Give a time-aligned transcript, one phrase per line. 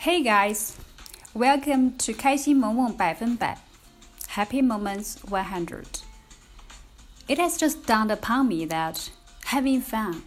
[0.00, 0.76] Hey guys,
[1.34, 3.58] welcome to 开心萌萌百分百
[4.28, 6.02] Happy Moments 100.
[7.26, 9.10] It has just dawned upon me that
[9.46, 10.22] having fun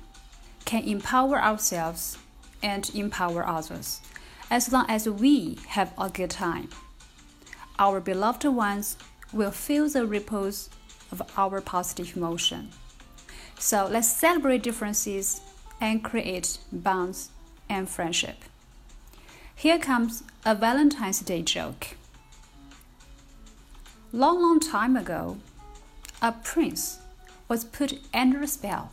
[0.65, 2.17] can empower ourselves
[2.61, 4.01] and empower others
[4.49, 6.69] as long as we have a good time.
[7.77, 8.97] Our beloved ones
[9.31, 10.69] will feel the ripples
[11.11, 12.69] of our positive emotion.
[13.57, 15.41] So let's celebrate differences
[15.79, 17.29] and create bonds
[17.69, 18.43] and friendship.
[19.64, 21.96] Here comes a Valentine's Day joke.
[24.12, 25.38] Long, long time ago,
[26.20, 26.98] a prince
[27.48, 28.92] was put under a spell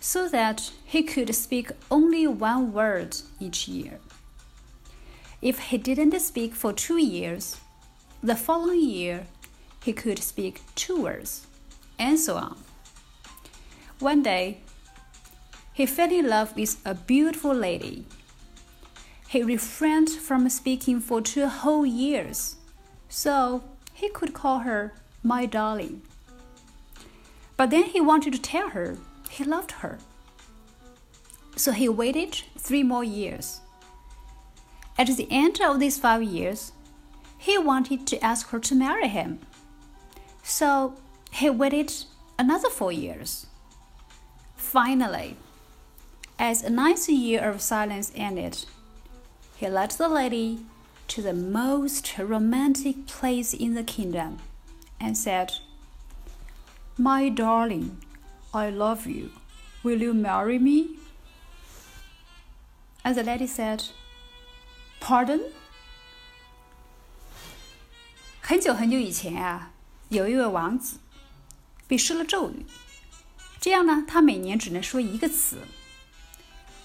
[0.00, 3.98] so that he could speak only one word each year.
[5.42, 7.58] If he didn't speak for two years,
[8.22, 9.26] the following year
[9.84, 11.46] he could speak two words,
[11.98, 12.56] and so on.
[13.98, 14.62] One day,
[15.74, 18.06] he fell in love with a beautiful lady.
[19.30, 22.56] He refrained from speaking for two whole years,
[23.08, 23.62] so
[23.94, 24.92] he could call her
[25.22, 26.02] my darling.
[27.56, 28.96] But then he wanted to tell her
[29.30, 30.00] he loved her.
[31.54, 33.60] So he waited three more years.
[34.98, 36.72] At the end of these five years,
[37.38, 39.38] he wanted to ask her to marry him.
[40.42, 40.94] So
[41.30, 41.92] he waited
[42.36, 43.46] another four years.
[44.56, 45.36] Finally,
[46.36, 48.64] as a ninth year of silence ended,
[49.59, 50.59] he led the lady
[51.07, 54.37] to the most romantic place in the kingdom
[54.99, 55.53] and said,
[56.97, 57.97] My darling,
[58.53, 59.29] I love you.
[59.83, 60.97] Will you marry me?
[63.03, 63.83] And the lady said,
[64.99, 65.41] Pardon?
[68.41, 69.71] 很久很久以前啊，
[70.09, 70.97] 有一位王子
[71.87, 72.65] 被施了咒语，
[73.59, 75.59] 这样呢，他每年只能说一个词。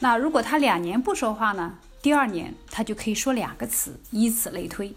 [0.00, 4.93] 那如果他两年不说话呢， 第二年他就可以说两个词，以此类推。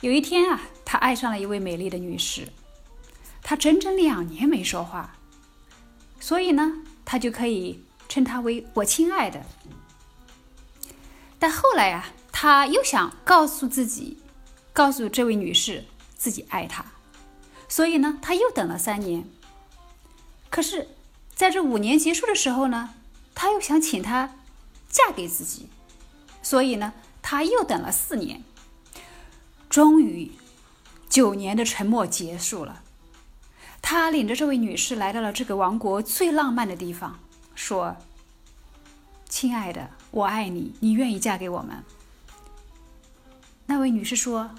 [0.00, 2.48] 有一天啊，他爱上了一位美丽的女士，
[3.44, 5.14] 他整整两年没说话，
[6.18, 9.40] 所以呢，他就可以称她为我亲爱的。
[11.38, 14.18] 但后来呀，他又想告诉自己，
[14.72, 15.84] 告诉这位女士
[16.16, 16.84] 自己爱她，
[17.68, 19.24] 所以呢，他又等了三年。
[20.50, 20.88] 可是，
[21.36, 22.94] 在这五年结束的时候呢，
[23.32, 24.34] 他又想请她
[24.88, 25.68] 嫁给自己，
[26.44, 28.44] 所以呢，他又等了四年。
[29.68, 30.30] 终于，
[31.08, 32.82] 九年的沉默结束了。
[33.82, 37.18] 他领着这位女士来到了这个王国最浪漫的地方，
[37.56, 37.96] 说
[39.28, 41.82] ：“亲爱的。”我爱你，你愿意嫁给我们？
[43.66, 44.50] 那位女士说：“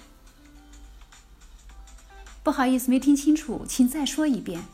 [2.44, 4.66] 不好意思，没听清楚，请再说一遍。”